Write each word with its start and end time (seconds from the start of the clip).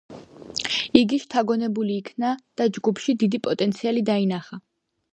იგი 1.01 1.19
შთაგონებული 1.25 1.99
იქნა 2.05 2.33
და 2.63 2.69
ჯგუფში 2.79 3.19
დიდი 3.23 3.45
პოტენციალი 3.49 4.07
დაინახა. 4.13 4.65